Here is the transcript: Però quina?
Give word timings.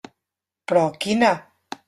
Però 0.71 0.87
quina? 1.05 1.31